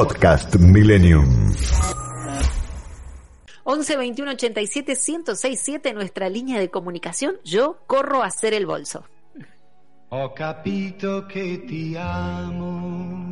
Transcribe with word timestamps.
Podcast 0.00 0.56
Millennium. 0.56 1.52
11 3.64 3.96
21 3.98 4.30
87 4.30 4.96
1067 4.96 5.92
nuestra 5.92 6.30
línea 6.30 6.58
de 6.58 6.70
comunicación. 6.70 7.36
Yo 7.44 7.80
corro 7.86 8.22
a 8.22 8.26
hacer 8.28 8.54
el 8.54 8.64
bolso. 8.64 9.04
Ho 10.08 10.32
capito 10.32 11.26
che 11.26 11.64
ti 11.66 11.94
amo. 11.98 13.28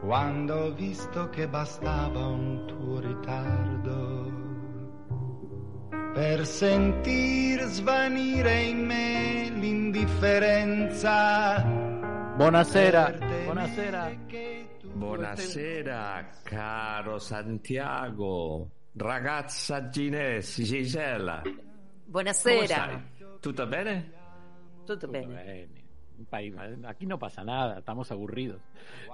Quando 0.00 0.54
ho 0.54 0.72
visto 0.72 1.28
che 1.28 1.46
bastava 1.46 2.26
un 2.26 2.66
tuo 2.66 3.00
ritardo 3.00 4.32
per 6.14 6.46
sentir 6.46 7.64
svanire 7.64 8.62
in 8.62 8.86
me 8.86 9.52
l'indifferenza. 9.60 11.89
Buonasera, 12.44 13.12
buonasera. 13.44 14.10
Buonasera, 14.94 16.30
caro 16.42 17.18
Santiago, 17.18 18.66
ragazza 18.94 19.90
Ginés, 19.90 20.56
Gisela. 20.56 21.42
Come 21.44 21.62
Buonasera. 22.06 22.64
stai? 22.64 22.98
Tutto 23.42 23.66
bene? 23.66 24.10
Tutto 24.86 25.06
bene. 25.08 25.34
Bene, 25.34 25.68
un 26.16 26.24
país, 26.24 26.54
aquí 26.86 27.04
no 27.04 27.18
pasa 27.18 27.44
nada, 27.44 27.80
estamos 27.80 28.10
aburridos. 28.10 28.62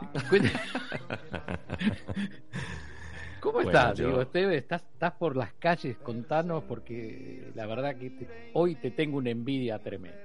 ¿Cómo 3.40 3.54
Bueno, 3.54 3.70
estás? 3.70 3.98
yo- 3.98 4.06
Digo, 4.06 4.22
Esteve, 4.22 4.56
¿estás, 4.58 4.84
estás 4.92 5.12
por 5.14 5.34
las 5.36 5.52
calles, 5.54 5.96
contanos, 5.98 6.62
porque 6.68 7.50
la 7.56 7.66
verdad 7.66 7.96
que 7.96 8.10
te- 8.10 8.50
hoy 8.54 8.76
te 8.76 8.92
tengo 8.92 9.18
una 9.18 9.30
envidia 9.30 9.80
tremenda. 9.80 10.22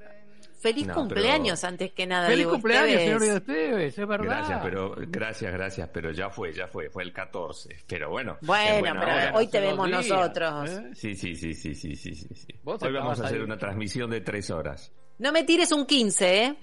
Feliz 0.60 0.88
No, 0.88 0.94
cumpleaños 0.96 1.64
antes 1.64 1.92
que 1.92 2.06
nada. 2.06 2.26
¡Feliz 2.28 2.40
digo, 2.40 2.52
cumpleaños, 2.52 3.02
Esteves. 3.02 3.20
señor 3.22 3.38
Esteves! 3.38 3.98
Es 3.98 4.08
verdad. 4.08 4.26
Gracias, 4.26 4.60
pero 4.64 4.96
gracias, 4.98 5.54
gracias, 5.54 5.90
pero 5.94 6.12
ya 6.12 6.30
fue, 6.30 6.54
ya 6.54 6.68
fue, 6.68 6.90
fue 6.90 7.04
el 7.04 7.14
14. 7.14 7.84
Pero 7.88 8.10
bueno. 8.10 8.38
Bueno, 8.42 8.94
pero 9.00 9.12
hora. 9.14 9.32
hoy 9.36 9.48
te 9.48 9.60
vemos 9.60 9.88
días, 9.88 10.08
nosotros. 10.08 10.70
¿eh? 10.70 10.90
Sí, 10.94 11.16
sí, 11.16 11.36
sí, 11.36 11.54
sí, 11.54 11.74
sí, 11.76 11.96
sí, 11.96 12.14
sí. 12.16 12.48
Hoy 12.64 12.92
vamos 12.94 13.20
a 13.20 13.26
hacer 13.26 13.38
ahí. 13.38 13.44
una 13.44 13.58
transmisión 13.58 14.10
de 14.10 14.22
tres 14.22 14.50
horas. 14.52 14.92
No 15.20 15.32
me 15.32 15.44
tires 15.44 15.72
un 15.72 15.86
15, 15.86 16.44
¿eh? 16.44 16.56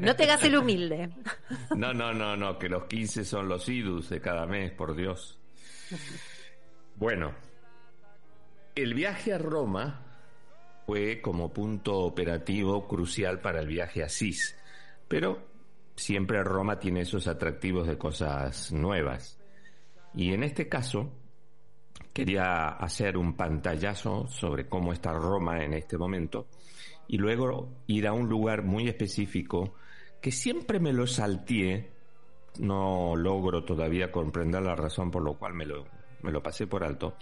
No 0.00 0.14
te 0.14 0.22
hagas 0.24 0.42
el 0.44 0.56
humilde. 0.58 1.10
No, 1.76 1.92
no, 1.92 2.12
no, 2.12 2.36
no, 2.36 2.58
que 2.58 2.68
los 2.68 2.84
15 2.84 3.24
son 3.24 3.48
los 3.48 3.68
idus 3.68 4.08
de 4.08 4.20
cada 4.20 4.46
mes, 4.46 4.70
por 4.72 4.94
Dios. 4.94 5.38
Bueno, 6.94 7.34
el 8.74 8.94
viaje 8.94 9.32
a 9.32 9.38
Roma 9.38 10.07
fue 10.88 11.20
como 11.20 11.52
punto 11.52 11.98
operativo 11.98 12.88
crucial 12.88 13.42
para 13.42 13.60
el 13.60 13.66
viaje 13.66 14.02
a 14.02 14.08
Sis, 14.08 14.56
pero 15.06 15.38
siempre 15.94 16.42
Roma 16.42 16.78
tiene 16.78 17.02
esos 17.02 17.28
atractivos 17.28 17.86
de 17.86 17.98
cosas 17.98 18.72
nuevas. 18.72 19.38
Y 20.14 20.32
en 20.32 20.44
este 20.44 20.66
caso, 20.66 21.12
quería 22.14 22.68
hacer 22.68 23.18
un 23.18 23.36
pantallazo 23.36 24.28
sobre 24.28 24.66
cómo 24.66 24.94
está 24.94 25.12
Roma 25.12 25.62
en 25.62 25.74
este 25.74 25.98
momento 25.98 26.46
y 27.06 27.18
luego 27.18 27.68
ir 27.86 28.06
a 28.06 28.14
un 28.14 28.26
lugar 28.26 28.62
muy 28.62 28.88
específico 28.88 29.74
que 30.22 30.32
siempre 30.32 30.80
me 30.80 30.94
lo 30.94 31.06
salteé, 31.06 31.92
no 32.60 33.14
logro 33.14 33.62
todavía 33.62 34.10
comprender 34.10 34.62
la 34.62 34.74
razón 34.74 35.10
por 35.10 35.22
lo 35.22 35.34
cual 35.34 35.52
me 35.52 35.66
lo, 35.66 35.84
me 36.22 36.32
lo 36.32 36.42
pasé 36.42 36.66
por 36.66 36.82
alto, 36.82 37.18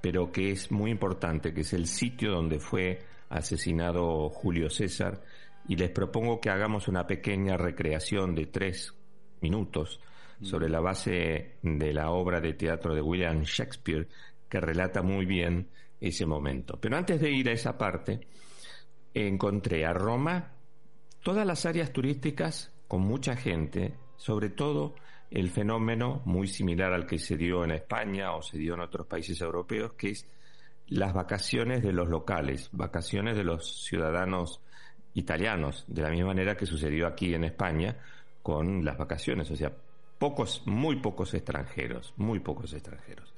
pero 0.00 0.30
que 0.30 0.50
es 0.50 0.70
muy 0.70 0.90
importante, 0.90 1.52
que 1.52 1.62
es 1.62 1.72
el 1.72 1.86
sitio 1.86 2.32
donde 2.32 2.60
fue 2.60 3.00
asesinado 3.28 4.28
Julio 4.30 4.70
César, 4.70 5.22
y 5.66 5.76
les 5.76 5.90
propongo 5.90 6.40
que 6.40 6.50
hagamos 6.50 6.88
una 6.88 7.06
pequeña 7.06 7.56
recreación 7.56 8.34
de 8.34 8.46
tres 8.46 8.94
minutos 9.40 10.00
sobre 10.40 10.68
la 10.68 10.80
base 10.80 11.58
de 11.62 11.92
la 11.92 12.10
obra 12.10 12.40
de 12.40 12.54
teatro 12.54 12.94
de 12.94 13.02
William 13.02 13.42
Shakespeare, 13.42 14.08
que 14.48 14.60
relata 14.60 15.02
muy 15.02 15.26
bien 15.26 15.68
ese 16.00 16.26
momento. 16.26 16.78
Pero 16.80 16.96
antes 16.96 17.20
de 17.20 17.30
ir 17.30 17.48
a 17.48 17.52
esa 17.52 17.76
parte, 17.76 18.20
encontré 19.12 19.84
a 19.84 19.92
Roma 19.92 20.52
todas 21.22 21.46
las 21.46 21.66
áreas 21.66 21.92
turísticas 21.92 22.72
con 22.86 23.02
mucha 23.02 23.36
gente, 23.36 23.94
sobre 24.16 24.50
todo 24.50 24.94
el 25.30 25.50
fenómeno 25.50 26.22
muy 26.24 26.46
similar 26.46 26.92
al 26.92 27.06
que 27.06 27.18
se 27.18 27.36
dio 27.36 27.64
en 27.64 27.72
España 27.72 28.34
o 28.34 28.42
se 28.42 28.58
dio 28.58 28.74
en 28.74 28.80
otros 28.80 29.06
países 29.06 29.40
europeos, 29.40 29.92
que 29.94 30.10
es 30.10 30.26
las 30.88 31.12
vacaciones 31.12 31.82
de 31.82 31.92
los 31.92 32.08
locales, 32.08 32.70
vacaciones 32.72 33.36
de 33.36 33.44
los 33.44 33.84
ciudadanos 33.84 34.60
italianos, 35.14 35.84
de 35.86 36.02
la 36.02 36.10
misma 36.10 36.28
manera 36.28 36.56
que 36.56 36.66
sucedió 36.66 37.06
aquí 37.06 37.34
en 37.34 37.44
España 37.44 37.96
con 38.42 38.84
las 38.84 38.96
vacaciones, 38.96 39.50
o 39.50 39.56
sea, 39.56 39.72
pocos, 40.18 40.62
muy 40.66 40.96
pocos 40.96 41.34
extranjeros, 41.34 42.14
muy 42.16 42.40
pocos 42.40 42.72
extranjeros. 42.72 43.34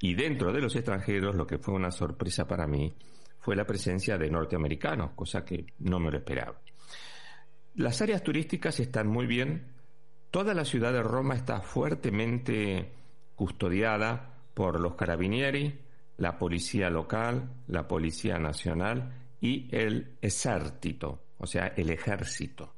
Y 0.00 0.14
dentro 0.14 0.52
de 0.52 0.60
los 0.60 0.74
extranjeros, 0.76 1.34
lo 1.34 1.46
que 1.46 1.58
fue 1.58 1.74
una 1.74 1.90
sorpresa 1.90 2.46
para 2.46 2.66
mí 2.66 2.92
fue 3.40 3.56
la 3.56 3.64
presencia 3.64 4.18
de 4.18 4.30
norteamericanos, 4.30 5.12
cosa 5.12 5.44
que 5.44 5.66
no 5.80 5.98
me 5.98 6.10
lo 6.10 6.18
esperaba. 6.18 6.60
Las 7.76 8.02
áreas 8.02 8.22
turísticas 8.22 8.80
están 8.80 9.06
muy 9.06 9.26
bien. 9.26 9.77
Toda 10.30 10.52
la 10.52 10.64
ciudad 10.64 10.92
de 10.92 11.02
Roma 11.02 11.34
está 11.34 11.60
fuertemente 11.62 12.92
custodiada 13.34 14.34
por 14.52 14.78
los 14.78 14.94
carabinieri, 14.94 15.80
la 16.18 16.36
policía 16.36 16.90
local, 16.90 17.48
la 17.68 17.88
policía 17.88 18.38
nacional 18.38 19.12
y 19.40 19.74
el 19.74 20.18
ejército, 20.20 21.22
o 21.38 21.46
sea, 21.46 21.68
el 21.68 21.90
ejército. 21.90 22.74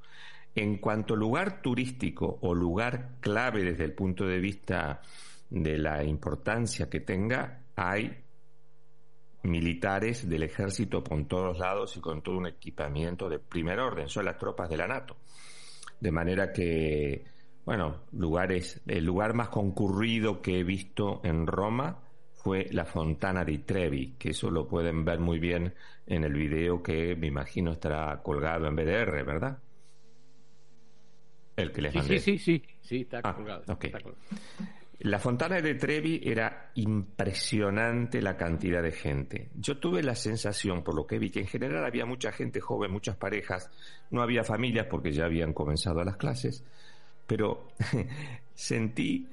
En 0.55 0.79
cuanto 0.79 1.17
lugar 1.17 1.61
turístico 1.63 2.39
o 2.43 2.55
lugar 2.55 3.17
clave 3.21 3.65
desde 3.65 3.85
el 3.85 3.95
punto 3.95 4.27
de 4.27 4.39
vista 4.39 5.01
de 5.49 5.79
la 5.79 6.05
importancia 6.05 6.89
que 6.89 7.01
tenga, 7.01 7.65
hay 7.75 8.17
militares 9.43 10.29
del 10.29 10.43
ejército 10.43 11.03
por 11.03 11.27
todos 11.27 11.59
lados 11.59 11.97
y 11.97 12.01
con 12.01 12.23
todo 12.23 12.37
un 12.37 12.47
equipamiento 12.47 13.29
de 13.29 13.39
primer 13.39 13.81
orden, 13.81 14.09
son 14.09 14.27
las 14.27 14.39
tropas 14.39 14.69
de 14.69 14.77
la 14.77 14.87
NATO. 14.87 15.17
De 15.99 16.11
manera 16.11 16.53
que, 16.53 17.25
bueno, 17.65 17.97
lugares, 18.13 18.81
el 18.87 19.05
lugar 19.05 19.35
más 19.35 19.49
concurrido 19.49 20.41
que 20.43 20.59
he 20.61 20.65
visto 20.65 21.21
en 21.25 21.47
Roma 21.47 21.99
fue 22.35 22.67
la 22.73 22.85
Fontana 22.87 23.45
di 23.45 23.59
Trevi, 23.59 24.15
que 24.19 24.31
eso 24.31 24.51
lo 24.51 24.67
pueden 24.67 25.05
ver 25.05 25.19
muy 25.21 25.39
bien 25.39 25.75
en 26.07 26.25
el 26.25 26.33
video 26.33 26.83
que 26.83 27.15
me 27.15 27.27
imagino 27.27 27.73
estará 27.73 28.21
colgado 28.23 28.67
en 28.67 28.75
BDR, 28.77 29.25
¿verdad? 29.25 29.59
El 31.57 31.73
que 31.73 31.83
les 31.83 31.95
mandé. 31.95 32.19
sí, 32.19 32.39
sí, 32.39 32.59
sí, 32.61 32.63
sí, 32.81 33.01
está 33.03 33.21
Ah, 33.23 33.35
colgado. 33.35 33.63
ok. 33.69 33.85
está 33.85 34.01
colgado. 34.01 34.25
La 35.01 35.19
Fontana 35.19 35.61
de 35.63 35.75
Trevi 35.77 36.21
era 36.25 36.73
impresionante 36.75 38.21
la 38.21 38.37
cantidad 38.37 38.83
de 38.83 38.93
gente. 38.93 39.49
Yo 39.55 39.79
tuve 39.79 40.03
la 40.03 40.15
sensación, 40.15 40.83
por 40.83 40.95
lo 40.95 41.07
que 41.07 41.19
vi, 41.19 41.31
que 41.31 41.41
en 41.41 41.47
general 41.47 41.85
había 41.87 42.05
mucha 42.05 42.33
gente 42.33 42.61
joven, 42.61 42.91
muchas 42.91 43.17
parejas, 43.17 43.71
no 44.11 44.21
había 44.23 44.45
familias 44.45 44.87
porque 44.91 45.13
ya 45.13 45.25
habían 45.25 45.55
comenzado 45.55 46.05
las 46.05 46.17
clases, 46.19 46.65
pero 47.31 47.69
sentí 48.57 49.29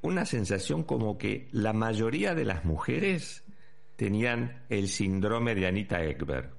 una 0.00 0.24
sensación 0.24 0.82
como 0.82 1.18
que 1.18 1.46
la 1.52 1.74
mayoría 1.74 2.34
de 2.34 2.46
las 2.46 2.64
mujeres 2.64 3.44
tenían 3.96 4.64
el 4.70 4.88
síndrome 4.88 5.54
de 5.54 5.66
Anita 5.66 6.02
Ekberg. 6.02 6.54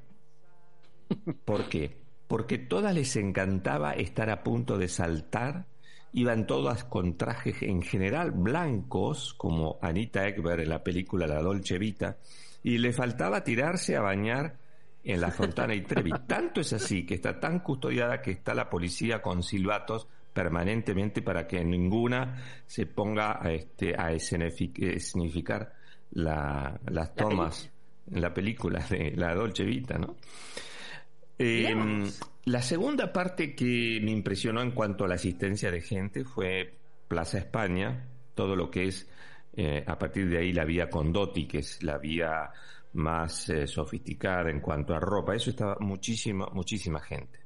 ¿Por 1.43 1.69
qué? 1.69 1.97
Porque 2.27 2.59
todas 2.59 2.93
les 2.93 3.15
encantaba 3.15 3.93
estar 3.93 4.29
a 4.29 4.43
punto 4.43 4.77
de 4.77 4.87
saltar, 4.87 5.65
iban 6.13 6.45
todas 6.45 6.83
con 6.83 7.17
trajes 7.17 7.63
en 7.63 7.81
general 7.81 8.29
blancos, 8.29 9.33
como 9.33 9.79
Anita 9.81 10.27
Ekberg 10.27 10.61
en 10.61 10.69
la 10.69 10.83
película 10.83 11.25
La 11.25 11.41
Dolce 11.41 11.79
Vita, 11.79 12.17
y 12.61 12.77
le 12.77 12.93
faltaba 12.93 13.43
tirarse 13.43 13.95
a 13.95 14.01
bañar 14.01 14.59
en 15.03 15.19
la 15.19 15.31
Fontana 15.31 15.73
y 15.73 15.81
Trevi. 15.81 16.11
Tanto 16.27 16.61
es 16.61 16.73
así 16.73 17.07
que 17.07 17.15
está 17.15 17.39
tan 17.39 17.61
custodiada 17.61 18.21
que 18.21 18.29
está 18.29 18.53
la 18.53 18.69
policía 18.69 19.23
con 19.23 19.41
silbatos 19.41 20.07
permanentemente 20.35 21.21
para 21.21 21.47
que 21.47 21.63
ninguna 21.63 22.43
se 22.67 22.85
ponga 22.85 23.41
a, 23.41 23.53
este, 23.53 23.95
a 23.95 24.11
escenific- 24.11 24.83
escenificar 24.83 25.73
la- 26.11 26.77
las 26.87 27.15
tomas 27.15 27.71
en 28.11 28.21
la 28.21 28.33
película 28.33 28.85
de 28.89 29.13
La 29.15 29.33
Dolce 29.33 29.63
Vita, 29.63 29.97
¿no? 29.97 30.17
Eh, 31.39 31.73
la 32.45 32.61
segunda 32.61 33.11
parte 33.13 33.55
que 33.55 33.99
me 34.03 34.11
impresionó 34.11 34.61
en 34.61 34.71
cuanto 34.71 35.05
a 35.05 35.07
la 35.07 35.15
asistencia 35.15 35.71
de 35.71 35.81
gente 35.81 36.25
fue 36.25 36.73
Plaza 37.07 37.37
España, 37.37 38.05
todo 38.35 38.55
lo 38.57 38.69
que 38.69 38.87
es 38.89 39.09
eh, 39.55 39.85
a 39.87 39.97
partir 39.97 40.27
de 40.29 40.37
ahí 40.39 40.51
la 40.51 40.65
vía 40.65 40.89
Condotti, 40.89 41.47
que 41.47 41.59
es 41.59 41.81
la 41.81 41.97
vía 41.97 42.51
más 42.93 43.49
eh, 43.49 43.67
sofisticada 43.67 44.49
en 44.49 44.59
cuanto 44.59 44.93
a 44.93 44.99
ropa. 44.99 45.33
Eso 45.33 45.49
estaba 45.49 45.77
muchísima, 45.79 46.47
muchísima 46.51 46.99
gente. 46.99 47.39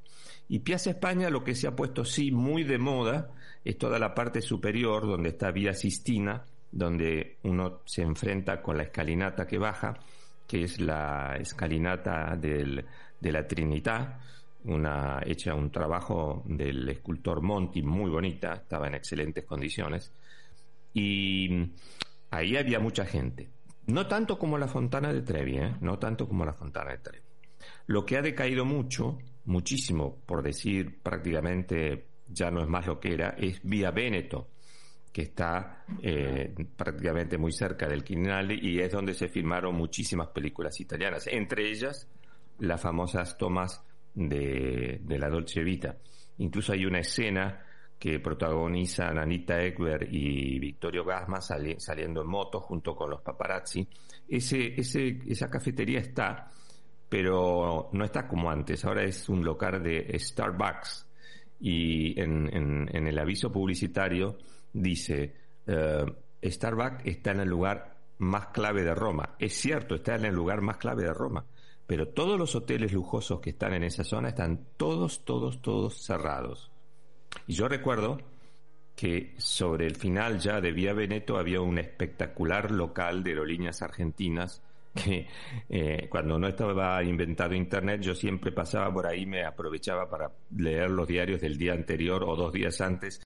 Y 0.49 0.59
Piazza 0.59 0.89
España 0.89 1.29
lo 1.29 1.43
que 1.43 1.55
se 1.55 1.67
ha 1.67 1.75
puesto 1.75 2.03
sí 2.03 2.31
muy 2.31 2.63
de 2.63 2.79
moda 2.79 3.31
es 3.63 3.77
toda 3.77 3.99
la 3.99 4.15
parte 4.15 4.41
superior 4.41 5.05
donde 5.05 5.29
está 5.29 5.51
Vía 5.51 5.73
Sistina, 5.73 6.43
donde 6.71 7.37
uno 7.43 7.81
se 7.85 8.01
enfrenta 8.01 8.61
con 8.61 8.77
la 8.77 8.83
escalinata 8.83 9.45
que 9.45 9.59
baja, 9.59 9.99
que 10.47 10.63
es 10.63 10.81
la 10.81 11.37
escalinata 11.39 12.35
del, 12.35 12.83
de 13.19 13.31
la 13.31 13.47
Trinidad, 13.47 14.19
una 14.63 15.21
hecha 15.25 15.53
un 15.53 15.71
trabajo 15.71 16.43
del 16.45 16.89
escultor 16.89 17.41
Monti 17.41 17.83
muy 17.83 18.09
bonita, 18.09 18.55
estaba 18.55 18.87
en 18.87 18.95
excelentes 18.95 19.45
condiciones 19.45 20.11
y 20.93 21.71
ahí 22.31 22.57
había 22.57 22.79
mucha 22.79 23.05
gente. 23.05 23.49
No 23.85 24.07
tanto 24.07 24.37
como 24.37 24.57
la 24.57 24.67
Fontana 24.67 25.13
de 25.13 25.21
Trevi, 25.21 25.57
¿eh? 25.57 25.75
no 25.81 25.97
tanto 25.97 26.27
como 26.27 26.45
la 26.45 26.53
Fontana 26.53 26.91
de 26.91 26.97
Trevi. 26.97 27.23
Lo 27.87 28.05
que 28.05 28.17
ha 28.17 28.21
decaído 28.21 28.65
mucho, 28.65 29.17
muchísimo, 29.45 30.17
por 30.25 30.43
decir 30.43 31.01
prácticamente 31.01 32.07
ya 32.27 32.51
no 32.51 32.61
es 32.61 32.67
más 32.67 32.85
lo 32.85 32.99
que 32.99 33.13
era, 33.13 33.29
es 33.37 33.61
Vía 33.63 33.91
Veneto, 33.91 34.49
que 35.11 35.23
está 35.23 35.83
eh, 36.01 36.53
prácticamente 36.75 37.37
muy 37.37 37.51
cerca 37.51 37.87
del 37.87 38.03
Quirinale 38.03 38.53
y 38.61 38.79
es 38.79 38.91
donde 38.91 39.13
se 39.13 39.27
filmaron 39.27 39.75
muchísimas 39.75 40.27
películas 40.27 40.79
italianas, 40.79 41.27
entre 41.27 41.69
ellas 41.69 42.07
las 42.59 42.81
famosas 42.81 43.37
tomas 43.37 43.83
de, 44.13 44.99
de 45.01 45.19
la 45.19 45.29
Dolce 45.29 45.63
Vita. 45.63 45.97
Incluso 46.37 46.73
hay 46.73 46.85
una 46.85 46.99
escena 46.99 47.65
que 47.99 48.19
protagonizan 48.19 49.19
Anita 49.19 49.61
Ekberg 49.61 50.07
y 50.09 50.57
Victorio 50.57 51.03
Gasma 51.03 51.41
saliendo 51.41 52.21
en 52.21 52.27
moto 52.27 52.61
junto 52.61 52.95
con 52.95 53.09
los 53.09 53.21
paparazzi. 53.21 53.85
Ese, 54.27 54.79
ese, 54.79 55.19
esa 55.27 55.49
cafetería 55.49 55.99
está, 55.99 56.49
pero 57.09 57.89
no 57.91 58.05
está 58.05 58.27
como 58.27 58.51
antes. 58.51 58.85
Ahora 58.85 59.03
es 59.03 59.27
un 59.27 59.43
local 59.43 59.83
de 59.83 60.15
Starbucks 60.17 61.07
y 61.59 62.19
en, 62.19 62.87
el 62.93 63.19
aviso 63.19 63.51
publicitario 63.51 64.37
dice 64.71 65.35
eh, 65.65 66.05
Starbucks 66.43 67.05
está 67.05 67.31
en 67.31 67.41
el 67.41 67.49
lugar 67.49 67.97
más 68.19 68.47
clave 68.47 68.83
de 68.83 68.93
Roma. 68.93 69.35
Es 69.39 69.53
cierto, 69.53 69.95
está 69.95 70.15
en 70.15 70.25
el 70.25 70.35
lugar 70.35 70.61
más 70.61 70.77
clave 70.77 71.03
de 71.03 71.13
Roma, 71.13 71.45
pero 71.87 72.09
todos 72.09 72.37
los 72.37 72.55
hoteles 72.55 72.93
lujosos 72.93 73.39
que 73.39 73.49
están 73.49 73.73
en 73.73 73.83
esa 73.83 74.03
zona 74.03 74.29
están 74.29 74.67
todos, 74.77 75.25
todos, 75.25 75.61
todos 75.61 76.03
cerrados. 76.03 76.71
Y 77.47 77.53
yo 77.53 77.67
recuerdo 77.67 78.19
que 78.95 79.33
sobre 79.37 79.87
el 79.87 79.95
final 79.95 80.39
ya 80.39 80.59
de 80.59 80.71
Vía 80.71 80.93
Veneto 80.93 81.37
había 81.37 81.61
un 81.61 81.79
espectacular 81.79 82.69
local 82.69 83.23
de 83.23 83.31
aerolíneas 83.31 83.81
argentinas 83.81 84.61
que 84.93 85.27
eh, 85.69 86.07
cuando 86.09 86.39
no 86.39 86.47
estaba 86.47 87.03
inventado 87.03 87.53
Internet 87.53 88.01
yo 88.01 88.15
siempre 88.15 88.51
pasaba 88.51 88.91
por 88.93 89.07
ahí, 89.07 89.25
me 89.25 89.45
aprovechaba 89.45 90.09
para 90.09 90.31
leer 90.55 90.89
los 90.89 91.07
diarios 91.07 91.41
del 91.41 91.57
día 91.57 91.73
anterior 91.73 92.23
o 92.23 92.35
dos 92.35 92.51
días 92.51 92.79
antes 92.81 93.21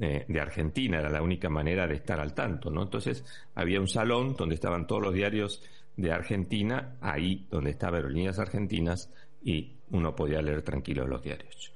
eh, 0.00 0.24
de 0.28 0.40
Argentina, 0.40 0.98
era 0.98 1.10
la 1.10 1.22
única 1.22 1.48
manera 1.48 1.86
de 1.86 1.94
estar 1.94 2.20
al 2.20 2.34
tanto, 2.34 2.70
¿no? 2.70 2.82
Entonces 2.82 3.24
había 3.54 3.80
un 3.80 3.88
salón 3.88 4.36
donde 4.36 4.54
estaban 4.54 4.86
todos 4.86 5.02
los 5.02 5.14
diarios 5.14 5.62
de 5.96 6.12
Argentina, 6.12 6.96
ahí 7.00 7.46
donde 7.50 7.70
estaban 7.70 7.96
aerolíneas 7.96 8.38
argentinas 8.38 9.12
y 9.42 9.78
uno 9.90 10.14
podía 10.14 10.40
leer 10.40 10.62
tranquilo 10.62 11.06
los 11.06 11.22
diarios. 11.22 11.72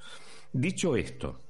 Dicho 0.52 0.94
esto, 0.96 1.40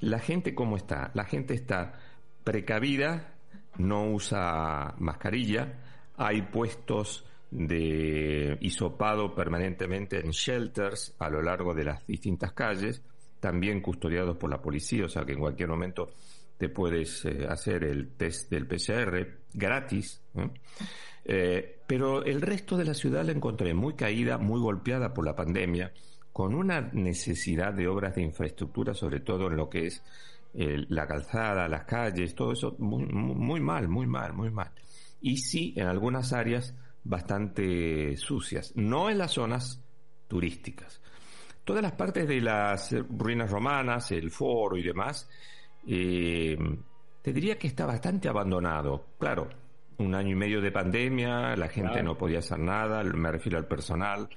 la 0.00 0.20
gente 0.20 0.54
cómo 0.54 0.76
está? 0.76 1.10
La 1.14 1.24
gente 1.24 1.54
está 1.54 1.98
precavida, 2.44 3.34
no 3.78 4.10
usa 4.10 4.94
mascarilla, 4.98 5.91
hay 6.16 6.42
puestos 6.42 7.24
de 7.50 8.56
hisopado 8.60 9.34
permanentemente 9.34 10.20
en 10.20 10.30
shelters 10.30 11.14
a 11.18 11.28
lo 11.28 11.42
largo 11.42 11.74
de 11.74 11.84
las 11.84 12.06
distintas 12.06 12.52
calles, 12.52 13.02
también 13.40 13.80
custodiados 13.80 14.36
por 14.36 14.50
la 14.50 14.62
policía, 14.62 15.04
o 15.04 15.08
sea 15.08 15.24
que 15.24 15.32
en 15.32 15.40
cualquier 15.40 15.68
momento 15.68 16.10
te 16.56 16.68
puedes 16.68 17.24
eh, 17.24 17.46
hacer 17.48 17.84
el 17.84 18.12
test 18.16 18.50
del 18.50 18.66
PCR 18.66 19.26
gratis. 19.52 20.22
Eh, 21.24 21.80
pero 21.86 22.24
el 22.24 22.40
resto 22.40 22.76
de 22.76 22.84
la 22.84 22.94
ciudad 22.94 23.24
la 23.24 23.32
encontré 23.32 23.74
muy 23.74 23.94
caída, 23.94 24.38
muy 24.38 24.60
golpeada 24.60 25.12
por 25.12 25.24
la 25.24 25.36
pandemia 25.36 25.92
con 26.32 26.54
una 26.54 26.80
necesidad 26.92 27.74
de 27.74 27.88
obras 27.88 28.14
de 28.14 28.22
infraestructura, 28.22 28.94
sobre 28.94 29.20
todo 29.20 29.48
en 29.48 29.56
lo 29.56 29.68
que 29.68 29.86
es 29.86 30.02
eh, 30.54 30.84
la 30.88 31.06
calzada, 31.06 31.68
las 31.68 31.84
calles, 31.84 32.34
todo 32.34 32.52
eso 32.52 32.74
muy, 32.78 33.60
mal, 33.60 33.88
muy 33.88 34.06
mal, 34.06 34.32
muy 34.32 34.50
mal. 34.50 34.70
Y 35.22 35.36
sí, 35.36 35.72
en 35.76 35.86
algunas 35.86 36.32
áreas 36.32 36.74
bastante 37.04 38.16
sucias, 38.16 38.72
no 38.76 39.08
en 39.08 39.18
las 39.18 39.32
zonas 39.32 39.82
turísticas. 40.26 41.00
Todas 41.64 41.82
las 41.82 41.92
partes 41.92 42.26
de 42.26 42.40
las 42.40 42.92
ruinas 43.08 43.50
romanas, 43.50 44.10
el 44.10 44.30
foro 44.30 44.76
y 44.76 44.82
demás, 44.82 45.30
eh, 45.86 46.58
te 47.22 47.32
diría 47.32 47.56
que 47.56 47.68
está 47.68 47.86
bastante 47.86 48.28
abandonado. 48.28 49.14
Claro, 49.18 49.48
un 49.98 50.14
año 50.14 50.32
y 50.32 50.34
medio 50.34 50.60
de 50.60 50.72
pandemia, 50.72 51.54
la 51.54 51.68
gente 51.68 52.02
no 52.02 52.18
podía 52.18 52.40
hacer 52.40 52.58
nada, 52.58 53.04
me 53.04 53.30
refiero 53.30 53.58
al 53.58 53.68
personal, 53.68 54.28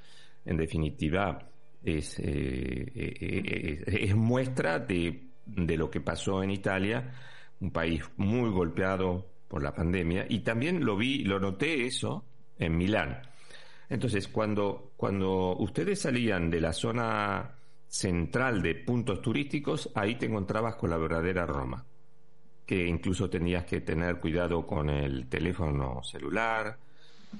en 0.46 0.58
definitiva, 0.58 1.50
es, 1.84 2.20
eh, 2.20 2.92
eh, 2.96 3.84
es 3.88 4.16
muestra 4.16 4.78
de, 4.78 5.30
de 5.46 5.78
lo 5.78 5.90
que 5.90 6.02
pasó 6.02 6.44
en 6.44 6.52
Italia, 6.52 7.12
un 7.60 7.72
país 7.72 8.04
muy 8.18 8.52
golpeado 8.52 9.35
por 9.47 9.63
la 9.63 9.74
pandemia, 9.74 10.25
y 10.30 10.39
también 10.39 10.83
lo 10.83 10.97
vi, 10.97 11.24
lo 11.24 11.39
noté 11.39 11.86
eso 11.86 12.25
en 12.57 12.77
Milán. 12.77 13.21
Entonces, 13.89 14.27
cuando, 14.27 14.92
cuando 14.97 15.56
ustedes 15.57 16.01
salían 16.01 16.50
de 16.50 16.62
la 16.62 16.74
zona 16.74 17.51
central 17.88 18.62
de 18.62 18.75
puntos 18.75 19.21
turísticos, 19.21 19.92
ahí 19.95 20.15
te 20.15 20.25
encontrabas 20.25 20.75
con 20.75 20.89
la 20.89 20.97
verdadera 20.97 21.45
Roma, 21.45 21.86
que 22.65 22.86
incluso 22.86 23.30
tenías 23.30 23.65
que 23.65 23.81
tener 23.81 24.19
cuidado 24.19 24.65
con 24.65 24.89
el 24.89 25.27
teléfono 25.27 26.03
celular, 26.03 26.77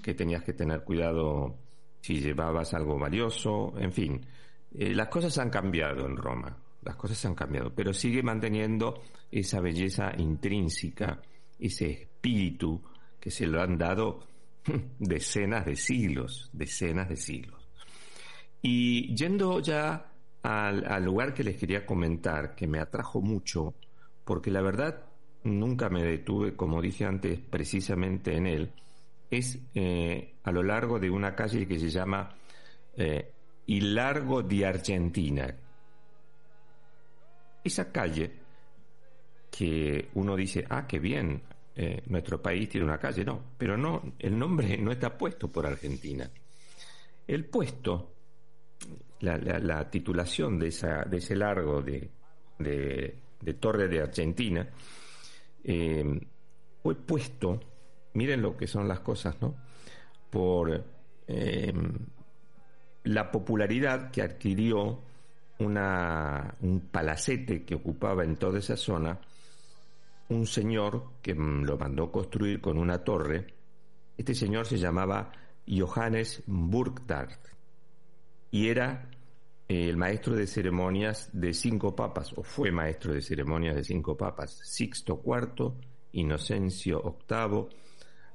que 0.02 0.14
tenías 0.14 0.44
que 0.44 0.54
tener 0.54 0.84
cuidado 0.84 1.56
si 2.00 2.20
llevabas 2.20 2.74
algo 2.74 3.00
valioso, 3.00 3.74
en 3.78 3.92
fin. 3.92 4.26
Eh, 4.78 4.94
las 4.94 5.08
cosas 5.08 5.38
han 5.40 5.50
cambiado 5.50 6.06
en 6.06 6.16
Roma, 6.16 6.56
las 6.84 6.96
cosas 6.96 7.26
han 7.26 7.34
cambiado, 7.34 7.74
pero 7.74 7.94
sigue 7.94 8.22
manteniendo 8.22 9.02
esa 9.32 9.60
belleza 9.60 10.12
intrínseca, 10.18 11.20
ese 11.60 11.92
espíritu 11.92 12.82
que 13.20 13.32
se 13.32 13.48
lo 13.48 13.62
han 13.62 13.78
dado 13.78 14.28
decenas 15.00 15.66
de 15.66 15.76
siglos, 15.76 16.50
decenas 16.54 17.10
de 17.10 17.18
siglos. 17.18 17.68
Y 18.62 19.16
yendo 19.16 19.60
ya 19.60 20.12
al, 20.44 20.86
al, 20.86 21.04
lugar 21.04 21.34
que 21.34 21.44
les 21.44 21.58
quería 21.58 21.86
comentar, 21.86 22.56
que 22.56 22.68
me 22.68 22.80
atrajo 22.80 23.22
mucho, 23.22 23.76
porque 24.24 24.52
la 24.52 24.62
verdad 24.62 25.06
nunca 25.44 25.90
me 25.90 26.04
detuve, 26.04 26.56
como 26.56 26.82
dije 26.82 27.06
antes, 27.06 27.40
precisamente 27.40 28.36
en 28.36 28.48
él, 28.48 28.74
es 29.30 29.60
eh, 29.74 30.36
a 30.44 30.52
lo 30.52 30.64
largo 30.64 31.00
de 31.00 31.10
una 31.10 31.36
calle 31.36 31.68
que 31.68 31.80
se 31.80 31.90
llama 31.90 32.36
eh, 32.96 33.32
Il 33.68 33.96
Largo 33.96 34.44
di 34.44 34.64
Argentina. 34.64 35.54
Esa 37.64 37.92
calle 37.92 38.45
que 39.56 40.10
uno 40.16 40.36
dice, 40.36 40.66
ah, 40.70 40.86
qué 40.88 41.00
bien, 41.00 41.42
eh, 41.76 42.02
nuestro 42.08 42.42
país 42.42 42.68
tiene 42.70 42.86
una 42.86 42.98
calle, 42.98 43.24
no, 43.24 43.42
pero 43.58 43.78
no, 43.78 44.14
el 44.20 44.38
nombre 44.38 44.78
no 44.78 44.92
está 44.92 45.18
puesto 45.18 45.52
por 45.52 45.66
Argentina. 45.66 46.30
El 47.28 47.46
puesto, 47.46 48.14
la, 49.22 49.38
la, 49.38 49.60
la 49.60 49.90
titulación 49.90 50.60
de, 50.60 50.68
esa, 50.68 51.04
de 51.04 51.18
ese 51.18 51.36
largo 51.36 51.82
de, 51.82 52.10
de, 52.60 53.54
Torre 53.60 53.88
de 53.88 54.02
Argentina, 54.02 54.68
eh, 55.64 56.20
fue 56.82 56.96
puesto 56.96 57.60
miren 58.16 58.42
lo 58.42 58.58
que 58.58 58.68
son 58.68 58.88
las 58.88 59.02
cosas, 59.02 59.40
¿no? 59.42 59.56
Por 60.30 60.84
eh, 61.28 61.74
la 63.04 63.32
popularidad 63.32 64.10
que 64.10 64.22
adquirió 64.22 65.02
una, 65.60 66.56
un 66.62 66.82
palacete 66.92 67.64
que 67.64 67.76
ocupaba 67.76 68.24
en 68.24 68.36
toda 68.38 68.60
esa 68.60 68.76
zona, 68.76 69.20
un 70.30 70.48
señor 70.48 71.12
que 71.22 71.34
lo 71.36 71.78
mandó 71.78 72.12
construir 72.12 72.62
con 72.62 72.78
una 72.78 73.04
torre. 73.04 73.48
Este 74.18 74.34
señor 74.34 74.66
se 74.66 74.78
llamaba 74.78 75.32
Johannes 75.68 76.44
Burgdart 76.46 77.48
y 78.52 78.70
era 78.70 79.10
el 79.68 79.98
maestro 79.98 80.36
de 80.36 80.48
ceremonias 80.48 81.30
de 81.34 81.54
cinco 81.54 81.96
papas, 81.96 82.34
o 82.36 82.44
fue 82.44 82.72
maestro 82.72 83.14
de 83.14 83.22
ceremonias 83.22 83.76
de 83.76 83.84
cinco 83.84 84.16
papas, 84.16 84.60
Sixto 84.64 85.22
IV, 85.26 85.74
Inocencio 86.14 87.18
VIII, 87.28 87.68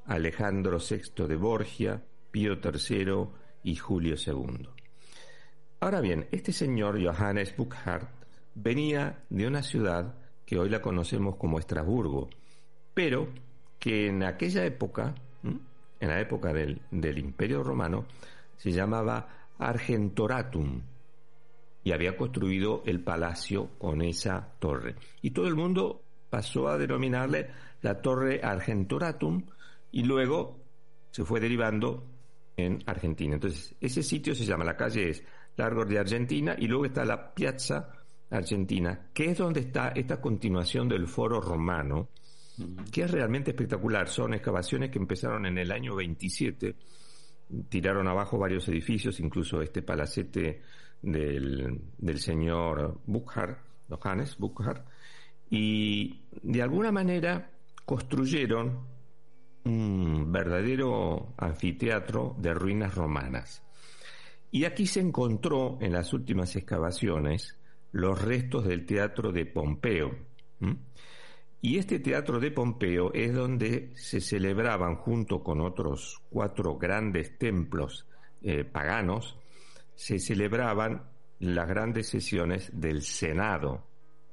Alejandro 0.07 0.79
VI 0.79 1.27
de 1.29 1.37
Borgia, 1.37 2.03
Pío 2.31 2.55
III 2.55 3.29
y 3.63 3.77
Julio 3.77 4.17
II. 4.17 4.69
Ahora 5.81 6.01
bien, 6.01 6.29
este 6.33 6.53
señor 6.53 7.03
Johannes 7.03 7.57
Burckhardt 7.57 8.11
venía 8.55 9.25
de 9.31 9.47
una 9.47 9.63
ciudad 9.63 10.20
que 10.51 10.59
hoy 10.59 10.69
la 10.69 10.83
conocemos 10.83 11.37
como 11.37 11.61
Estrasburgo, 11.61 12.29
pero 12.93 13.29
que 13.79 14.09
en 14.09 14.25
aquella 14.25 14.65
época, 14.65 15.15
en 15.45 16.09
la 16.09 16.21
época 16.21 16.53
del, 16.53 16.83
del 16.91 17.19
Imperio 17.19 17.63
Romano, 17.63 18.07
se 18.57 18.73
llamaba 18.73 19.47
Argentoratum 19.61 20.83
y 21.85 21.93
había 21.93 22.17
construido 22.17 22.83
el 22.85 22.99
palacio 22.99 23.69
con 23.79 24.03
esa 24.03 24.55
torre. 24.59 24.97
Y 25.23 25.31
todo 25.31 25.47
el 25.47 25.55
mundo 25.55 26.03
pasó 26.29 26.67
a 26.67 26.77
denominarle 26.77 27.49
la 27.83 28.03
Torre 28.03 28.41
Argentoratum 28.43 29.47
y 29.93 30.03
luego 30.03 30.59
se 31.13 31.25
fue 31.25 31.39
derivando 31.39 32.03
en 32.57 32.83
Argentina. 32.87 33.35
Entonces, 33.35 33.77
ese 33.81 34.03
sitio 34.03 34.35
se 34.35 34.47
llama, 34.47 34.65
la 34.65 34.77
calle 34.77 35.11
es 35.11 35.23
largo 35.55 35.85
de 35.85 36.01
Argentina, 36.01 36.57
y 36.59 36.67
luego 36.67 36.87
está 36.87 37.05
la 37.05 37.33
Piazza 37.33 38.00
Argentina, 38.31 39.09
que 39.13 39.31
es 39.31 39.39
donde 39.39 39.61
está 39.61 39.89
esta 39.89 40.21
continuación 40.21 40.89
del 40.89 41.09
foro 41.09 41.41
romano, 41.41 42.09
que 42.93 43.03
es 43.03 43.11
realmente 43.11 43.51
espectacular. 43.51 44.09
Son 44.09 44.35
excavaciones 44.35 44.91
que 44.91 44.99
empezaron 44.99 45.47
en 45.47 45.59
el 45.59 45.73
año 45.73 45.97
27, 45.97 46.77
tiraron 47.69 48.07
abajo 48.07 48.39
varios 48.39 48.69
edificios, 48.69 49.19
incluso 49.21 49.61
este 49.61 49.83
palacete 49.83 50.63
del, 51.03 51.81
del 51.99 52.19
señor 52.19 53.01
Buchar, 53.07 53.63
Johannes 53.89 54.37
Buchar, 54.39 54.85
y 55.51 56.23
de 56.43 56.63
alguna 56.63 56.93
manera 56.93 57.51
construyeron 57.85 58.87
un 59.65 60.31
verdadero 60.31 61.35
anfiteatro 61.37 62.37
de 62.39 62.55
ruinas 62.55 62.95
romanas. 62.95 63.63
Y 64.53 64.65
aquí 64.65 64.87
se 64.87 65.01
encontró 65.01 65.79
en 65.81 65.93
las 65.93 66.13
últimas 66.13 66.55
excavaciones 66.57 67.60
los 67.93 68.23
restos 68.23 68.67
del 68.67 68.87
teatro 68.87 69.33
de 69.33 69.47
Pompeo. 69.47 70.11
Y 71.63 71.79
este 71.79 71.99
teatro 71.99 72.41
de 72.41 72.51
Pompeo 72.51 73.13
es 73.13 73.35
donde 73.35 73.93
se 73.95 74.21
celebraban 74.21 74.97
junto 74.97 75.43
con 75.43 75.61
otros 75.61 76.23
cuatro 76.31 76.79
grandes 76.79 77.37
templos 77.39 78.07
eh, 78.43 78.65
paganos, 78.65 79.37
se 79.95 80.19
celebraban 80.19 81.03
las 81.41 81.69
grandes 81.69 82.09
sesiones 82.09 82.71
del 82.73 83.03
Senado 83.03 83.85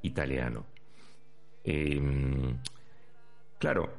italiano. 0.02 0.66
Em, 1.64 2.58
claro, 3.60 3.94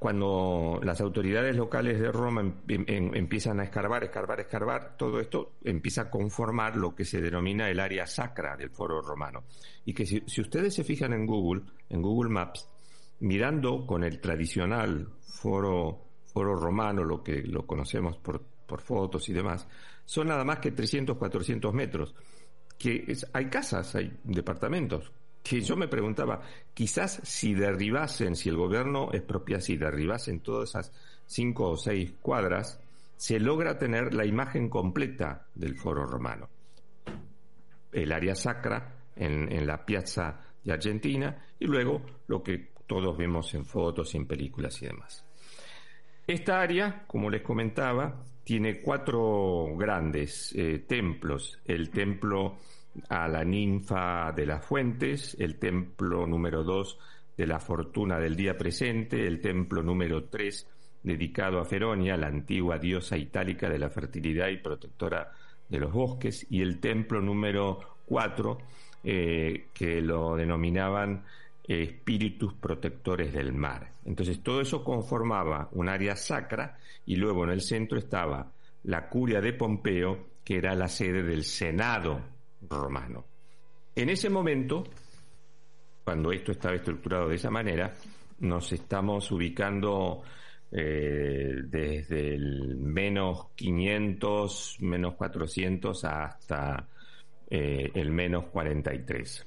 cuando 0.00 0.80
las 0.82 0.98
autoridades 1.02 1.54
locales 1.54 2.00
de 2.00 2.10
Roma 2.10 2.40
em, 2.40 2.84
em, 2.88 3.14
empiezan 3.14 3.60
a 3.60 3.64
escarbar, 3.64 4.02
escarbar, 4.02 4.40
escarbar, 4.40 4.96
todo 4.96 5.20
esto 5.20 5.56
empieza 5.62 6.00
a 6.00 6.10
conformar 6.10 6.74
lo 6.74 6.94
que 6.94 7.04
se 7.04 7.20
denomina 7.20 7.68
el 7.68 7.78
área 7.78 8.06
sacra 8.06 8.56
del 8.56 8.70
foro 8.70 9.02
romano. 9.02 9.44
Y 9.84 9.92
que 9.92 10.06
si, 10.06 10.22
ustedes 10.40 10.74
se 10.74 10.84
fijan 10.84 11.12
en 11.12 11.26
Google, 11.26 11.64
en 11.90 12.00
Google 12.00 12.30
Maps, 12.30 12.66
mirando 13.18 13.86
con 13.86 14.02
el 14.02 14.22
tradicional 14.22 15.06
foro, 15.20 16.06
foro 16.24 16.56
romano, 16.56 17.04
lo 17.04 17.22
que 17.22 17.42
lo 17.42 17.66
conocemos 17.66 18.16
por, 18.16 18.40
por 18.66 18.80
fotos 18.80 19.28
y 19.28 19.34
demás, 19.34 19.68
son 20.06 20.28
nada 20.28 20.46
más 20.46 20.60
que 20.60 20.70
300, 20.70 21.18
400 21.18 21.74
metros. 21.74 22.14
Que 22.78 23.14
hay 23.34 23.50
casas, 23.50 23.94
hay 23.96 24.18
departamentos 24.24 25.12
que 25.42 25.60
yo 25.60 25.76
me 25.76 25.88
preguntaba, 25.88 26.42
quizás 26.74 27.20
si 27.22 27.54
derribasen, 27.54 28.36
si 28.36 28.48
el 28.48 28.56
gobierno 28.56 29.10
expropiase 29.12 29.72
y 29.72 29.76
derribasen 29.76 30.40
todas 30.40 30.70
esas 30.70 30.92
cinco 31.26 31.70
o 31.70 31.76
seis 31.76 32.12
cuadras, 32.20 32.80
se 33.16 33.38
logra 33.38 33.78
tener 33.78 34.14
la 34.14 34.24
imagen 34.24 34.68
completa 34.68 35.46
del 35.54 35.76
foro 35.76 36.06
romano. 36.06 36.48
El 37.92 38.12
área 38.12 38.34
sacra 38.34 38.96
en, 39.16 39.50
en 39.52 39.66
la 39.66 39.84
piazza 39.84 40.40
de 40.62 40.72
Argentina 40.72 41.44
y 41.58 41.66
luego 41.66 42.02
lo 42.26 42.42
que 42.42 42.70
todos 42.86 43.16
vemos 43.16 43.54
en 43.54 43.64
fotos, 43.64 44.14
en 44.14 44.26
películas 44.26 44.80
y 44.82 44.86
demás. 44.86 45.24
Esta 46.26 46.60
área, 46.60 47.04
como 47.06 47.28
les 47.28 47.42
comentaba, 47.42 48.24
tiene 48.44 48.80
cuatro 48.80 49.76
grandes 49.76 50.52
eh, 50.56 50.84
templos. 50.86 51.60
El 51.64 51.90
templo 51.90 52.56
a 53.08 53.28
la 53.28 53.44
ninfa 53.44 54.32
de 54.32 54.46
las 54.46 54.64
fuentes, 54.64 55.36
el 55.38 55.58
templo 55.58 56.26
número 56.26 56.64
2 56.64 56.98
de 57.36 57.46
la 57.46 57.60
fortuna 57.60 58.18
del 58.18 58.36
día 58.36 58.56
presente, 58.56 59.26
el 59.26 59.40
templo 59.40 59.82
número 59.82 60.24
3 60.24 60.66
dedicado 61.02 61.60
a 61.60 61.64
Feronia, 61.64 62.16
la 62.16 62.26
antigua 62.26 62.78
diosa 62.78 63.16
itálica 63.16 63.68
de 63.68 63.78
la 63.78 63.90
fertilidad 63.90 64.48
y 64.48 64.58
protectora 64.58 65.32
de 65.68 65.78
los 65.78 65.92
bosques, 65.92 66.46
y 66.50 66.60
el 66.60 66.80
templo 66.80 67.20
número 67.20 67.78
4 68.06 68.58
eh, 69.04 69.68
que 69.72 70.02
lo 70.02 70.36
denominaban 70.36 71.24
espíritus 71.66 72.52
protectores 72.54 73.32
del 73.32 73.52
mar. 73.52 73.92
Entonces 74.04 74.42
todo 74.42 74.60
eso 74.60 74.82
conformaba 74.82 75.68
un 75.72 75.88
área 75.88 76.16
sacra 76.16 76.78
y 77.06 77.16
luego 77.16 77.44
en 77.44 77.50
el 77.50 77.60
centro 77.60 77.98
estaba 77.98 78.52
la 78.82 79.08
curia 79.08 79.40
de 79.40 79.52
Pompeo, 79.52 80.26
que 80.44 80.56
era 80.58 80.74
la 80.74 80.88
sede 80.88 81.22
del 81.22 81.44
Senado 81.44 82.20
romano. 82.68 83.24
En 83.94 84.08
ese 84.08 84.30
momento, 84.30 84.84
cuando 86.04 86.32
esto 86.32 86.52
estaba 86.52 86.74
estructurado 86.74 87.28
de 87.28 87.36
esa 87.36 87.50
manera, 87.50 87.94
nos 88.40 88.72
estamos 88.72 89.30
ubicando 89.32 90.22
eh, 90.72 91.62
desde 91.64 92.34
el 92.34 92.76
menos 92.76 93.48
500, 93.54 94.76
menos 94.80 95.14
400 95.14 96.04
hasta 96.04 96.88
eh, 97.48 97.90
el 97.94 98.10
menos 98.10 98.46
43. 98.46 99.46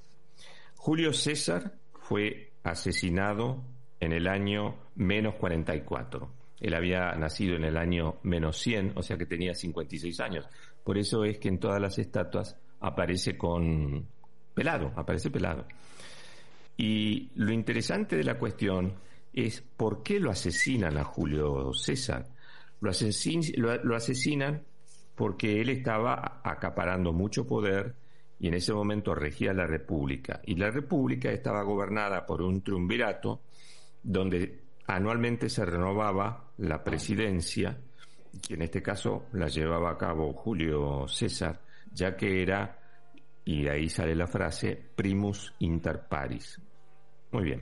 Julio 0.75 1.13
César 1.13 1.73
fue 1.93 2.51
asesinado 2.63 3.63
en 3.99 4.11
el 4.11 4.27
año 4.27 4.75
menos 4.95 5.35
44. 5.35 6.29
Él 6.59 6.73
había 6.75 7.13
nacido 7.13 7.55
en 7.55 7.63
el 7.63 7.77
año 7.77 8.19
menos 8.23 8.57
100, 8.57 8.93
o 8.95 9.01
sea 9.01 9.17
que 9.17 9.25
tenía 9.25 9.53
56 9.53 10.19
años. 10.19 10.45
Por 10.83 10.97
eso 10.97 11.23
es 11.23 11.39
que 11.39 11.49
en 11.49 11.59
todas 11.59 11.81
las 11.81 11.97
estatuas 11.99 12.57
aparece 12.83 13.37
con 13.37 14.05
pelado, 14.53 14.91
aparece 14.95 15.31
pelado. 15.31 15.65
Y 16.77 17.31
lo 17.35 17.51
interesante 17.51 18.15
de 18.15 18.23
la 18.23 18.37
cuestión 18.37 18.93
es 19.33 19.61
por 19.61 20.03
qué 20.03 20.19
lo 20.19 20.29
asesinan 20.29 20.97
a 20.97 21.03
Julio 21.03 21.73
César. 21.73 22.27
Lo, 22.79 22.91
lo, 23.83 23.95
asesinan 23.95 24.61
porque 25.15 25.61
él 25.61 25.69
estaba 25.69 26.41
acaparando 26.43 27.13
mucho 27.13 27.47
poder 27.47 27.95
y 28.39 28.47
en 28.47 28.55
ese 28.55 28.73
momento 28.73 29.15
regía 29.15 29.53
la 29.53 29.65
República. 29.65 30.41
Y 30.45 30.55
la 30.55 30.69
República 30.69 31.31
estaba 31.31 31.63
gobernada 31.63 32.25
por 32.25 32.41
un 32.41 32.61
triunvirato 32.61 33.41
donde 34.03 34.59
anualmente 34.87 35.49
se 35.49 35.63
renovaba 35.63 36.51
la 36.57 36.83
presidencia, 36.83 37.77
que 38.45 38.55
en 38.55 38.63
este 38.63 38.81
caso 38.81 39.27
la 39.31 39.47
llevaba 39.47 39.91
a 39.91 39.97
cabo 39.97 40.33
Julio 40.33 41.07
César, 41.07 41.61
ya 41.93 42.15
que 42.15 42.41
era, 42.41 42.79
y 43.45 43.67
ahí 43.67 43.89
sale 43.89 44.15
la 44.15 44.27
frase, 44.27 44.75
primus 44.95 45.53
inter 45.59 46.07
paris. 46.09 46.59
Muy 47.31 47.43
bien. 47.43 47.61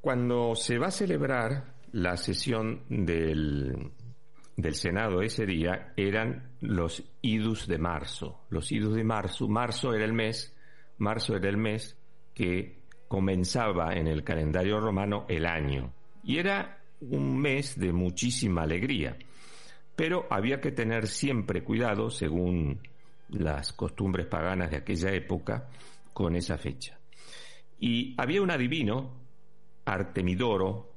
Cuando 0.00 0.54
se 0.54 0.78
va 0.78 0.88
a 0.88 0.90
celebrar 0.92 1.74
la 1.92 2.16
sesión 2.16 2.82
del, 2.88 3.90
del 4.56 4.74
Senado 4.74 5.20
ese 5.20 5.46
día, 5.46 5.92
eran 5.96 6.52
los 6.60 7.02
idus 7.22 7.66
de 7.66 7.78
marzo. 7.78 8.46
Los 8.50 8.70
idus 8.72 8.94
de 8.94 9.04
marzo, 9.04 9.48
marzo 9.48 9.94
era 9.94 10.04
el 10.04 10.12
mes, 10.12 10.54
marzo 10.98 11.36
era 11.36 11.48
el 11.48 11.56
mes 11.56 11.98
que 12.34 12.82
comenzaba 13.08 13.94
en 13.94 14.06
el 14.06 14.24
calendario 14.24 14.80
romano 14.80 15.26
el 15.28 15.46
año. 15.46 15.92
Y 16.22 16.38
era 16.38 16.82
un 17.00 17.38
mes 17.38 17.78
de 17.78 17.92
muchísima 17.92 18.62
alegría. 18.62 19.16
Pero 19.96 20.26
había 20.30 20.60
que 20.60 20.72
tener 20.72 21.08
siempre 21.08 21.64
cuidado, 21.64 22.10
según 22.10 22.80
las 23.30 23.72
costumbres 23.72 24.26
paganas 24.26 24.70
de 24.70 24.76
aquella 24.76 25.10
época, 25.12 25.68
con 26.12 26.36
esa 26.36 26.58
fecha. 26.58 26.98
Y 27.80 28.14
había 28.18 28.42
un 28.42 28.50
adivino, 28.50 29.10
Artemidoro, 29.84 30.92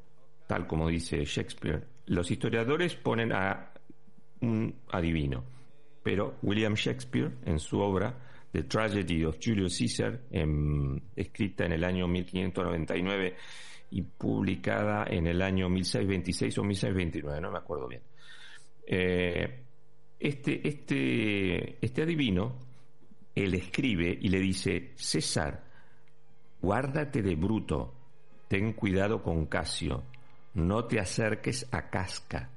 tal 0.48 0.68
como 0.68 0.89
dice 0.89 1.24
Shakespeare. 1.25 1.84
Los 2.08 2.29
historiadores 2.29 2.96
ponen 2.96 3.32
a 3.34 3.72
un 4.41 4.75
adivino, 4.91 5.44
pero 6.03 6.38
William 6.41 6.74
Shakespeare, 6.74 7.32
en 7.46 7.60
su 7.60 7.79
obra 7.79 8.15
The 8.51 8.63
Tragedy 8.63 9.25
of 9.25 9.38
Julius 9.44 9.77
Caesar, 9.77 10.22
escrita 11.15 11.65
en 11.65 11.74
el 11.74 11.84
año 11.84 12.08
1599 12.08 13.36
y 13.91 14.01
publicada 14.01 15.06
en 15.08 15.27
el 15.27 15.41
año 15.41 15.70
1626 15.70 16.58
o 16.58 16.63
1629, 16.63 17.41
no 17.41 17.51
me 17.51 17.58
acuerdo 17.58 17.88
bien, 17.88 18.01
eh, 18.91 19.65
este, 20.19 20.67
este, 20.67 21.77
este 21.86 22.01
adivino, 22.01 22.55
él 23.36 23.53
escribe 23.53 24.17
y 24.19 24.29
le 24.29 24.39
dice, 24.39 24.93
César, 24.96 25.63
guárdate 26.60 27.22
de 27.22 27.36
Bruto, 27.36 27.93
ten 28.48 28.74
cuidado 28.74 29.22
con 29.22 29.46
Casio, 29.46 30.05
no 30.55 30.86
te 30.86 31.00
acerques 31.00 31.67
a 31.72 31.91
Casca, 31.91 32.50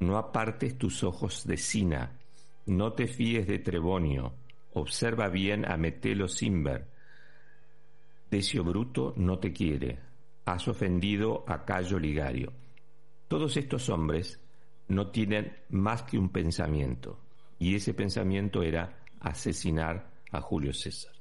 no 0.00 0.16
apartes 0.16 0.78
tus 0.78 1.04
ojos 1.04 1.46
de 1.46 1.58
Sina, 1.58 2.18
no 2.64 2.94
te 2.94 3.06
fíes 3.06 3.46
de 3.46 3.58
Trebonio, 3.58 4.32
observa 4.72 5.28
bien 5.28 5.70
a 5.70 5.76
Metelo 5.76 6.26
Simber. 6.26 6.86
Decio 8.30 8.64
Bruto 8.64 9.12
no 9.18 9.38
te 9.38 9.52
quiere, 9.52 9.98
has 10.46 10.66
ofendido 10.68 11.44
a 11.46 11.66
Cayo 11.66 11.98
Ligario. 11.98 12.50
Todos 13.28 13.58
estos 13.58 13.90
hombres 13.90 14.40
no 14.88 15.10
tienen 15.10 15.56
más 15.70 16.02
que 16.04 16.18
un 16.18 16.30
pensamiento, 16.30 17.20
y 17.58 17.74
ese 17.74 17.94
pensamiento 17.94 18.62
era 18.62 18.98
asesinar 19.20 20.10
a 20.32 20.40
Julio 20.40 20.72
César. 20.72 21.12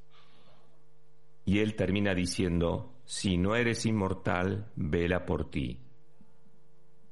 Y 1.45 1.59
él 1.59 1.75
termina 1.75 2.13
diciendo, 2.13 2.95
si 3.05 3.37
no 3.37 3.55
eres 3.55 3.85
inmortal, 3.85 4.71
vela 4.75 5.25
por 5.25 5.49
ti. 5.49 5.79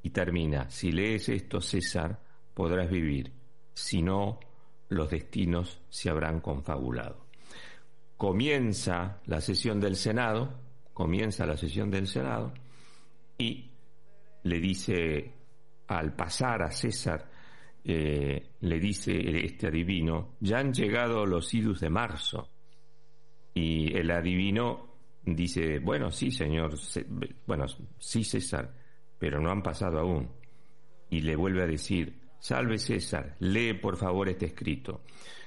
Y 0.02 0.10
termina, 0.10 0.70
si 0.70 0.92
lees 0.92 1.30
esto, 1.30 1.62
César, 1.62 2.20
podrás 2.54 2.90
vivir. 2.90 3.32
si 3.76 4.04
no, 4.04 4.40
los 4.90 5.10
destinos 5.10 5.82
se 5.90 6.10
habrán 6.10 6.42
confabulado. 6.42 7.26
Comienza 8.18 9.22
la 9.26 9.42
sesión 9.42 9.80
del 9.80 9.96
Senado, 9.96 10.60
comienza 10.94 11.46
la 11.46 11.58
sesión 11.58 11.90
del 11.90 12.08
Senado 12.08 12.54
y 13.38 13.72
le 14.44 14.60
dice 14.60 15.34
al 15.88 16.16
pasar 16.16 16.64
a 16.64 16.72
César, 16.72 17.30
eh, 17.86 18.52
le 18.62 18.80
dice 18.80 19.14
este 19.46 19.68
adivino, 19.68 20.36
ya 20.40 20.60
han 20.60 20.74
llegado 20.74 21.26
los 21.26 21.54
idus 21.54 21.80
de 21.82 21.90
marzo. 21.90 22.50
Y 23.54 23.96
el 23.96 24.10
adivino 24.12 24.94
dice, 25.26 25.80
bueno, 25.80 26.12
sí, 26.12 26.32
señor, 26.32 26.76
bueno, 27.46 27.66
sí, 28.00 28.24
César, 28.24 28.74
pero 29.20 29.40
no 29.40 29.52
han 29.52 29.62
pasado 29.62 30.00
aún. 30.00 30.30
Y 31.10 31.22
le 31.22 31.36
vuelve 31.36 31.64
a 31.64 31.68
decir, 31.68 32.20
salve 32.40 32.78
César, 32.78 33.36
lee 33.40 33.74
por 33.74 33.98
favor 33.98 34.30
este 34.30 34.48
escrito. 34.48 35.02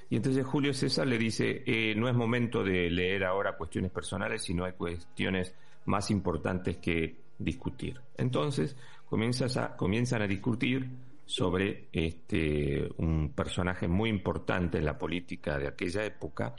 Y 0.09 0.15
entonces 0.15 0.45
Julio 0.45 0.73
César 0.73 1.05
le 1.05 1.17
dice, 1.17 1.63
eh, 1.65 1.93
no 1.95 2.07
es 2.07 2.15
momento 2.15 2.63
de 2.63 2.89
leer 2.89 3.25
ahora 3.25 3.57
cuestiones 3.57 3.91
personales, 3.91 4.43
sino 4.43 4.63
hay 4.63 4.73
cuestiones 4.73 5.53
más 5.85 6.11
importantes 6.11 6.77
que 6.77 7.26
discutir. 7.37 7.99
Entonces 8.17 8.75
comienzas 9.05 9.57
a, 9.57 9.75
comienzan 9.75 10.21
a 10.21 10.27
discutir 10.27 10.89
sobre 11.25 11.89
este, 11.91 12.89
un 12.97 13.33
personaje 13.33 13.87
muy 13.87 14.09
importante 14.09 14.77
en 14.77 14.85
la 14.85 14.97
política 14.97 15.57
de 15.57 15.67
aquella 15.67 16.05
época, 16.05 16.55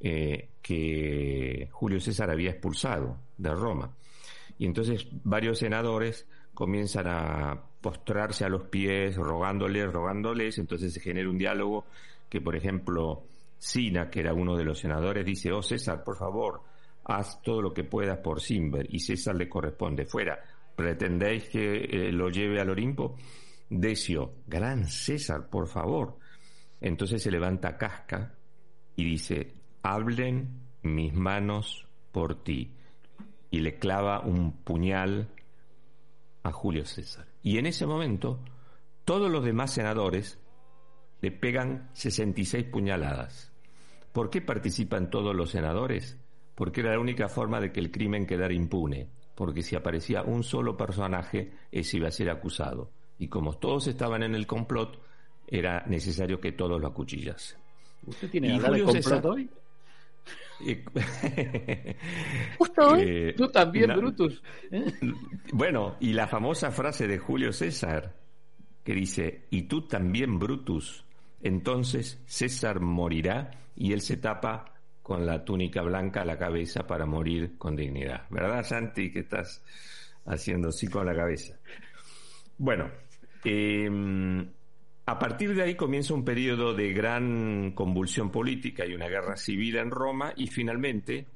eh, 0.00 0.50
que 0.60 1.68
Julio 1.70 1.98
César 2.00 2.30
había 2.30 2.50
expulsado 2.50 3.18
de 3.38 3.54
Roma. 3.54 3.96
Y 4.58 4.66
entonces 4.66 5.06
varios 5.24 5.58
senadores 5.58 6.28
comienzan 6.54 7.06
a 7.06 7.62
postrarse 7.80 8.44
a 8.44 8.48
los 8.48 8.64
pies, 8.64 9.16
rogándoles, 9.16 9.90
rogándoles, 9.90 10.58
entonces 10.58 10.92
se 10.92 11.00
genera 11.00 11.28
un 11.28 11.38
diálogo 11.38 11.86
que, 12.28 12.40
por 12.40 12.54
ejemplo, 12.54 13.24
Sina, 13.58 14.10
que 14.10 14.20
era 14.20 14.34
uno 14.34 14.56
de 14.56 14.64
los 14.64 14.78
senadores, 14.78 15.24
dice, 15.24 15.52
oh 15.52 15.62
César, 15.62 16.04
por 16.04 16.16
favor, 16.16 16.62
haz 17.04 17.42
todo 17.42 17.62
lo 17.62 17.72
que 17.72 17.84
puedas 17.84 18.18
por 18.18 18.40
Simber, 18.40 18.86
y 18.88 19.00
César 19.00 19.34
le 19.36 19.48
corresponde, 19.48 20.06
fuera, 20.06 20.38
¿pretendéis 20.76 21.48
que 21.48 21.84
eh, 21.84 22.12
lo 22.12 22.28
lleve 22.30 22.60
al 22.60 22.70
Olimpo? 22.70 23.16
Decio, 23.68 24.34
gran 24.46 24.86
César, 24.86 25.48
por 25.48 25.66
favor. 25.66 26.18
Entonces 26.80 27.22
se 27.22 27.30
levanta 27.30 27.78
Casca 27.78 28.34
y 28.96 29.04
dice, 29.04 29.54
hablen 29.82 30.62
mis 30.82 31.14
manos 31.14 31.86
por 32.10 32.42
ti. 32.42 32.74
Y 33.50 33.60
le 33.60 33.78
clava 33.78 34.20
un 34.20 34.52
puñal 34.62 35.28
a 36.42 36.52
Julio 36.52 36.84
César. 36.84 37.26
Y 37.42 37.58
en 37.58 37.66
ese 37.66 37.86
momento, 37.86 38.40
todos 39.04 39.30
los 39.30 39.44
demás 39.44 39.72
senadores 39.72 40.38
le 41.20 41.30
pegan 41.30 41.90
66 41.92 42.64
puñaladas. 42.64 43.52
¿Por 44.12 44.30
qué 44.30 44.40
participan 44.40 45.10
todos 45.10 45.34
los 45.34 45.50
senadores? 45.50 46.18
Porque 46.54 46.80
era 46.80 46.92
la 46.92 47.00
única 47.00 47.28
forma 47.28 47.60
de 47.60 47.72
que 47.72 47.80
el 47.80 47.90
crimen 47.90 48.26
quedara 48.26 48.52
impune. 48.52 49.08
Porque 49.34 49.62
si 49.62 49.74
aparecía 49.74 50.22
un 50.22 50.42
solo 50.42 50.76
personaje, 50.76 51.52
ese 51.70 51.96
iba 51.96 52.08
a 52.08 52.12
ser 52.12 52.30
acusado. 52.30 52.90
Y 53.18 53.28
como 53.28 53.54
todos 53.54 53.86
estaban 53.86 54.22
en 54.22 54.34
el 54.34 54.46
complot, 54.46 55.00
era 55.46 55.84
necesario 55.86 56.40
que 56.40 56.52
todos 56.52 56.80
lo 56.80 56.86
acuchillasen. 56.88 57.58
¿Usted 58.06 58.30
tiene 58.30 58.58
de 58.58 58.84
complot 58.84 59.24
hoy? 59.24 59.48
Justo 62.58 62.88
hoy. 62.88 63.02
Eh, 63.04 63.34
Tú 63.36 63.48
también, 63.48 63.90
Brutus. 63.96 64.42
Bueno, 65.52 65.96
y 66.00 66.12
la 66.12 66.28
famosa 66.28 66.70
frase 66.70 67.06
de 67.08 67.18
Julio 67.18 67.52
César, 67.52 68.14
que 68.84 68.94
dice, 68.94 69.46
y 69.50 69.62
tú 69.62 69.82
también, 69.88 70.38
Brutus. 70.38 71.04
Entonces 71.42 72.22
César 72.26 72.80
morirá 72.80 73.50
y 73.74 73.92
él 73.92 74.00
se 74.00 74.16
tapa 74.16 74.72
con 75.02 75.26
la 75.26 75.44
túnica 75.44 75.82
blanca 75.82 76.22
a 76.22 76.24
la 76.24 76.38
cabeza 76.38 76.86
para 76.86 77.06
morir 77.06 77.58
con 77.58 77.76
dignidad. 77.76 78.26
¿Verdad, 78.30 78.62
Santi, 78.62 79.10
que 79.10 79.20
estás 79.20 79.62
haciendo 80.26 80.68
así 80.68 80.86
con 80.86 81.06
la 81.06 81.14
cabeza? 81.14 81.58
Bueno, 82.58 82.90
eh, 83.44 83.90
a 85.04 85.18
partir 85.18 85.54
de 85.54 85.62
ahí 85.62 85.74
comienza 85.74 86.14
un 86.14 86.24
periodo 86.24 86.74
de 86.74 86.92
gran 86.92 87.72
convulsión 87.72 88.30
política 88.30 88.86
y 88.86 88.94
una 88.94 89.08
guerra 89.08 89.36
civil 89.36 89.76
en 89.76 89.90
Roma 89.90 90.32
y 90.36 90.46
finalmente, 90.46 91.26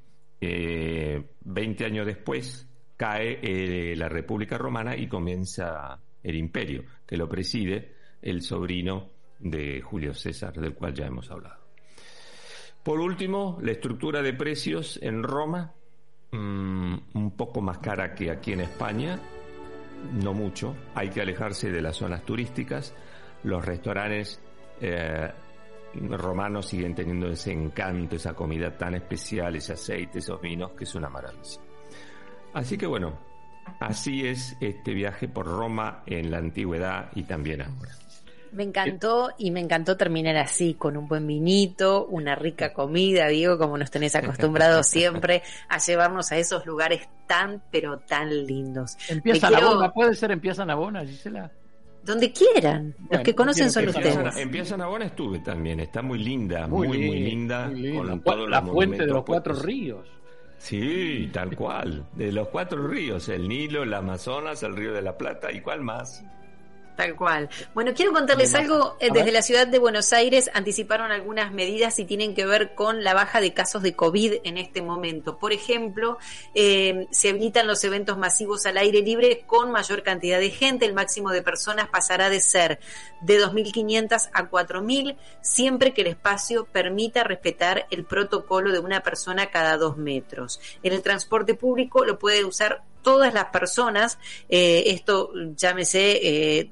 eh, 0.40 1.22
20 1.44 1.85
años 1.85 2.07
después, 2.07 2.68
cae 2.96 3.40
eh, 3.42 3.96
la 3.96 4.09
República 4.09 4.57
Romana 4.57 4.96
y 4.96 5.09
comienza 5.09 6.00
el 6.22 6.37
imperio, 6.37 6.85
que 7.07 7.16
lo 7.16 7.29
preside 7.29 7.94
el 8.22 8.42
sobrino 8.42 9.11
de 9.40 9.81
Julio 9.83 10.14
César, 10.14 10.55
del 10.55 10.74
cual 10.74 10.94
ya 10.94 11.07
hemos 11.07 11.31
hablado. 11.31 11.65
Por 12.87 13.01
último, 13.01 13.59
la 13.62 13.72
estructura 13.72 14.22
de 14.22 14.33
precios 14.33 14.96
en 15.03 15.25
Roma, 15.25 15.75
mm, 16.31 16.94
un 17.14 17.33
poco 17.37 17.61
más 17.61 17.79
cara 17.79 18.14
que 18.14 18.31
aquí 18.31 18.53
en 18.53 18.61
España, 18.61 19.18
no 20.22 20.33
mucho, 20.33 20.77
hay 20.94 21.11
que 21.11 21.20
alejarse 21.20 21.72
de 21.72 21.83
las 21.83 21.96
zonas 21.96 22.22
turísticas, 22.22 22.94
los 23.42 23.64
restaurantes 23.64 24.40
eh, 24.81 25.33
romanos 25.94 26.66
siguen 26.66 26.94
teniendo 26.94 27.27
ese 27.27 27.51
encanto, 27.51 28.14
esa 28.14 28.35
comida 28.35 28.79
tan 28.79 28.94
especial, 28.94 29.57
ese 29.57 29.72
aceite, 29.72 30.20
esos 30.20 30.40
vinos, 30.40 30.70
que 30.79 30.85
es 30.85 30.94
una 30.94 31.09
maravilla. 31.09 31.61
Así 32.55 32.79
que 32.79 32.87
bueno, 32.87 33.18
así 33.81 34.29
es 34.29 34.57
este 34.61 34.94
viaje 34.94 35.27
por 35.27 35.46
Roma 35.46 36.05
en 36.07 36.31
la 36.31 36.38
antigüedad 36.38 37.11
y 37.16 37.25
también 37.25 37.62
ahora. 37.62 37.96
Me 38.56 38.62
encantó 38.62 39.32
y 39.36 39.50
me 39.50 39.60
encantó 39.60 39.98
terminar 39.98 40.38
así, 40.38 40.72
con 40.72 40.96
un 40.96 41.06
buen 41.06 41.26
vinito, 41.26 42.06
una 42.06 42.34
rica 42.34 42.72
comida, 42.72 43.28
Diego, 43.28 43.58
como 43.58 43.76
nos 43.76 43.90
tenés 43.90 44.14
acostumbrados 44.16 44.86
siempre 44.86 45.42
a 45.68 45.76
llevarnos 45.76 46.32
a 46.32 46.38
esos 46.38 46.64
lugares 46.64 47.06
tan, 47.26 47.62
pero 47.70 47.98
tan 47.98 48.46
lindos. 48.46 48.96
Empieza 49.10 49.50
la 49.50 49.92
¿puede 49.92 50.14
ser 50.14 50.30
empieza 50.30 50.64
Nabona, 50.64 51.04
Gisela? 51.04 51.50
Donde 52.02 52.32
quieran. 52.32 52.94
Los 53.10 53.20
que 53.20 53.34
conocen 53.34 53.70
son 53.70 53.88
ustedes. 53.88 54.16
En 54.36 54.78
Nabona 54.78 55.04
estuve 55.04 55.40
también. 55.40 55.80
Está 55.80 56.00
muy 56.00 56.20
linda, 56.20 56.66
muy, 56.66 56.88
muy, 56.88 56.98
linda. 56.98 57.70
Con 58.24 58.50
la 58.50 58.62
fuente 58.62 59.04
de 59.04 59.12
los 59.12 59.24
cuatro 59.24 59.54
ríos. 59.54 60.06
Sí, 60.56 61.28
tal 61.32 61.54
cual. 61.54 62.06
De 62.14 62.32
los 62.32 62.48
cuatro 62.48 62.86
ríos. 62.86 63.28
El 63.28 63.48
Nilo, 63.48 63.82
el 63.82 63.92
Amazonas, 63.92 64.62
el 64.62 64.76
Río 64.76 64.92
de 64.92 65.02
la 65.02 65.18
Plata. 65.18 65.52
¿Y 65.52 65.60
cuál 65.60 65.82
más? 65.82 66.24
Tal 66.96 67.14
cual. 67.14 67.50
Bueno, 67.74 67.92
quiero 67.94 68.12
contarles 68.12 68.54
algo. 68.54 68.96
Eh, 69.00 69.11
desde 69.12 69.30
la 69.30 69.42
ciudad 69.42 69.66
de 69.66 69.78
Buenos 69.78 70.14
Aires 70.14 70.50
anticiparon 70.54 71.12
algunas 71.12 71.52
medidas 71.52 71.98
y 71.98 72.06
tienen 72.06 72.35
que 72.35 72.46
ver 72.46 72.74
con 72.74 73.04
la 73.04 73.12
baja 73.12 73.42
de 73.42 73.52
casos 73.52 73.82
de 73.82 73.94
COVID 73.94 74.37
en 74.44 74.56
este 74.56 74.80
momento. 74.80 75.37
Por 75.38 75.52
ejemplo, 75.52 76.16
eh, 76.54 77.06
se 77.11 77.28
habilitan 77.28 77.66
los 77.66 77.85
eventos 77.85 78.16
masivos 78.16 78.64
al 78.64 78.78
aire 78.78 79.02
libre 79.02 79.44
con 79.46 79.70
mayor 79.70 80.02
cantidad 80.02 80.40
de 80.40 80.48
gente. 80.48 80.87
El 80.87 80.94
máximo 80.94 81.32
de 81.32 81.42
personas 81.42 81.88
pasará 81.88 82.30
de 82.30 82.40
ser 82.40 82.80
de 83.20 83.44
2.500 83.44 84.30
a 84.32 84.50
4.000, 84.50 85.16
siempre 85.42 85.92
que 85.92 86.00
el 86.00 86.06
espacio 86.06 86.64
permita 86.64 87.24
respetar 87.24 87.87
el 87.90 88.06
protocolo 88.06 88.72
de 88.72 88.78
una 88.78 89.02
persona 89.02 89.50
cada 89.50 89.76
dos 89.76 89.98
metros. 89.98 90.61
En 90.82 90.94
el 90.94 91.02
transporte 91.02 91.54
público 91.54 92.06
lo 92.06 92.18
puede 92.18 92.42
usar 92.46 92.82
todas 93.06 93.32
las 93.32 93.44
personas, 93.46 94.18
eh, 94.48 94.82
esto 94.86 95.30
llámese 95.54 96.18
eh, 96.26 96.70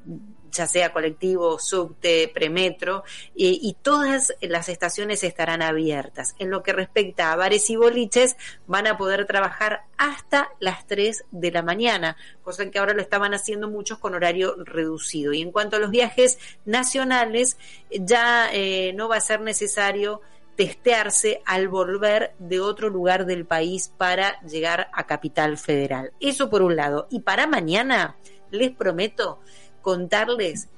ya 0.51 0.67
sea 0.67 0.93
colectivo, 0.93 1.61
subte, 1.61 2.29
premetro, 2.33 3.03
y 3.35 3.77
todas 3.83 4.33
las 4.41 4.69
estaciones 4.69 5.25
estarán 5.25 5.63
abiertas. 5.63 6.37
En 6.39 6.49
lo 6.51 6.63
que 6.63 6.73
respecta 6.73 7.33
a 7.33 7.37
bares 7.37 7.69
y 7.71 7.77
boliches, 7.77 8.37
van 8.69 8.87
a 8.87 8.97
poder 8.97 9.27
trabajar 9.27 9.83
hasta 9.97 10.51
las 10.61 10.87
3 10.87 11.25
de 11.33 11.51
la 11.51 11.63
mañana, 11.63 12.17
cosa 12.45 12.71
que 12.71 12.79
ahora 12.79 12.95
lo 12.95 13.03
estaban 13.03 13.35
haciendo 13.35 13.69
muchos 13.69 13.99
con 13.99 14.15
horario 14.15 14.55
reducido. 14.65 15.33
Y 15.33 15.43
en 15.43 15.51
cuanto 15.51 15.75
a 15.75 15.81
los 15.81 15.91
viajes 15.91 16.39
nacionales, 16.65 17.57
ya 17.91 18.49
eh, 18.53 18.93
no 18.95 19.09
va 19.09 19.17
a 19.17 19.21
ser 19.21 19.41
necesario 19.41 20.21
testearse 20.57 21.43
al 21.45 21.69
volver 21.69 22.35
de 22.39 22.61
otro 22.61 22.89
lugar 22.89 23.27
del 23.27 23.45
país 23.45 23.93
para 23.97 24.41
llegar 24.43 24.89
a 24.93 25.07
Capital 25.07 25.59
Federal. 25.59 26.13
Eso 26.21 26.51
por 26.51 26.63
un 26.63 26.77
lado. 26.77 27.07
Y 27.11 27.21
para 27.21 27.47
mañana, 27.47 28.17
les 28.51 28.71
prometo 28.71 29.41
contarles 29.83 30.69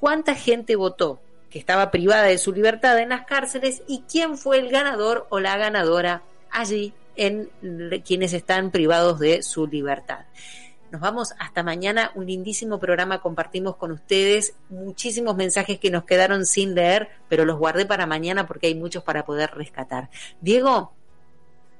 cuánta 0.00 0.34
gente 0.34 0.76
votó 0.76 1.20
que 1.50 1.58
estaba 1.58 1.90
privada 1.90 2.24
de 2.24 2.38
su 2.38 2.52
libertad 2.52 2.98
en 2.98 3.08
las 3.08 3.24
cárceles 3.24 3.82
y 3.86 4.02
quién 4.10 4.36
fue 4.36 4.58
el 4.58 4.68
ganador 4.68 5.26
o 5.30 5.40
la 5.40 5.56
ganadora 5.56 6.22
allí 6.50 6.92
en 7.16 7.50
quienes 8.04 8.32
están 8.32 8.70
privados 8.70 9.18
de 9.18 9.42
su 9.42 9.66
libertad. 9.66 10.20
Nos 10.90 11.00
vamos 11.00 11.34
hasta 11.38 11.62
mañana, 11.62 12.12
un 12.14 12.26
lindísimo 12.26 12.78
programa 12.78 13.20
compartimos 13.20 13.76
con 13.76 13.92
ustedes, 13.92 14.54
muchísimos 14.70 15.36
mensajes 15.36 15.78
que 15.78 15.90
nos 15.90 16.04
quedaron 16.04 16.46
sin 16.46 16.74
leer, 16.74 17.08
pero 17.28 17.44
los 17.44 17.58
guardé 17.58 17.84
para 17.84 18.06
mañana 18.06 18.46
porque 18.46 18.68
hay 18.68 18.74
muchos 18.74 19.02
para 19.02 19.24
poder 19.24 19.50
rescatar. 19.54 20.08
Diego, 20.40 20.92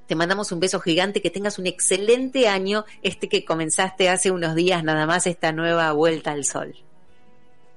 te 0.07 0.15
mandamos 0.15 0.51
un 0.51 0.59
beso 0.59 0.79
gigante, 0.79 1.21
que 1.21 1.29
tengas 1.29 1.59
un 1.59 1.67
excelente 1.67 2.47
año, 2.47 2.85
este 3.01 3.29
que 3.29 3.45
comenzaste 3.45 4.09
hace 4.09 4.31
unos 4.31 4.55
días 4.55 4.83
nada 4.83 5.05
más, 5.05 5.25
esta 5.27 5.51
nueva 5.51 5.91
vuelta 5.93 6.31
al 6.31 6.45
sol. 6.45 6.75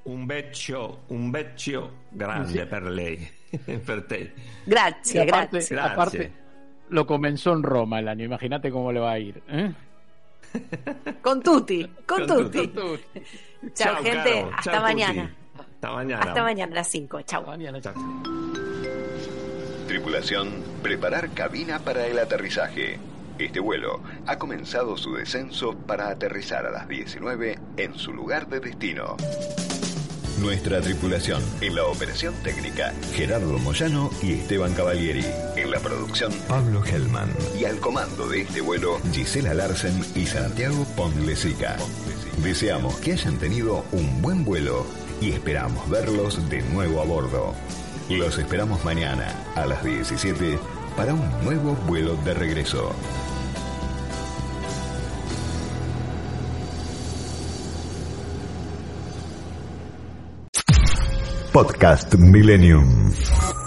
un 0.04 0.26
beccio, 0.26 1.00
un 1.08 1.30
beccio 1.30 1.90
grande 2.10 2.66
per 2.66 2.82
lei, 2.82 3.28
per 3.86 4.06
te. 4.06 4.32
Grazie, 4.66 5.22
aparte. 5.22 5.58
Grazie. 5.58 5.78
aparte, 5.78 6.32
lo 6.88 7.06
comenzó 7.06 7.52
en 7.52 7.62
Roma 7.62 8.00
el 8.00 8.08
año. 8.08 8.24
Imagínate 8.24 8.70
cómo 8.70 8.92
le 8.92 9.00
va 9.00 9.12
a 9.12 9.18
ir. 9.18 9.42
¿eh? 9.48 9.72
Con 11.22 11.42
tutti, 11.42 11.88
con, 12.06 12.26
Con 12.26 12.26
tutti. 12.26 12.68
tutti. 12.68 13.22
Chao, 13.74 14.02
gente. 14.02 14.40
caro. 14.40 14.50
Hasta 14.56 14.80
mañana. 14.80 15.22
tutti. 15.22 15.62
Hasta 15.74 15.92
mañana. 15.92 16.22
Hasta 16.22 16.42
mañana 16.42 16.72
a 16.72 16.74
las 16.76 16.88
5. 16.88 17.22
Chao. 17.22 17.42
Mañana. 17.46 17.80
Chao. 17.80 17.94
Tripulación, 19.86 20.62
preparar 20.82 21.30
cabina 21.30 21.78
para 21.78 22.06
el 22.06 22.18
aterrizaje. 22.18 22.98
Este 23.38 23.60
vuelo 23.60 24.00
ha 24.26 24.38
comenzado 24.38 24.96
su 24.96 25.14
descenso 25.14 25.74
para 25.76 26.08
aterrizar 26.08 26.66
a 26.66 26.70
las 26.70 26.88
19 26.88 27.58
en 27.76 27.94
su 27.94 28.12
lugar 28.12 28.48
de 28.48 28.60
destino. 28.60 29.16
Nuestra 30.42 30.80
tripulación 30.80 31.40
en 31.60 31.76
la 31.76 31.84
operación 31.84 32.34
técnica, 32.42 32.92
Gerardo 33.14 33.58
Moyano 33.58 34.10
y 34.20 34.32
Esteban 34.32 34.74
Cavalieri. 34.74 35.24
En 35.56 35.70
la 35.70 35.78
producción, 35.78 36.32
Pablo 36.48 36.84
Hellman. 36.84 37.30
y 37.58 37.64
al 37.64 37.78
comando 37.78 38.28
de 38.28 38.42
este 38.42 38.60
vuelo, 38.60 38.98
Gisela 39.12 39.54
Larsen 39.54 40.04
y 40.16 40.26
Santiago 40.26 40.84
Ponlesica. 40.96 41.76
Deseamos 42.42 42.96
que 42.96 43.12
hayan 43.12 43.38
tenido 43.38 43.84
un 43.92 44.20
buen 44.20 44.44
vuelo 44.44 44.84
y 45.20 45.30
esperamos 45.30 45.88
verlos 45.88 46.48
de 46.50 46.60
nuevo 46.62 47.00
a 47.00 47.04
bordo. 47.04 47.54
Los 48.10 48.36
esperamos 48.38 48.84
mañana 48.84 49.32
a 49.54 49.64
las 49.64 49.84
17 49.84 50.58
para 50.96 51.14
un 51.14 51.44
nuevo 51.44 51.76
vuelo 51.86 52.16
de 52.24 52.34
regreso. 52.34 52.92
Podcast 61.52 62.16
Millennium. 62.16 63.61